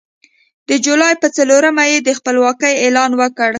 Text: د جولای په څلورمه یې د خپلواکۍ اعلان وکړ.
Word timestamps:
د 0.69 0.71
جولای 0.85 1.13
په 1.21 1.27
څلورمه 1.35 1.83
یې 1.91 1.97
د 2.01 2.09
خپلواکۍ 2.17 2.73
اعلان 2.83 3.11
وکړ. 3.21 3.49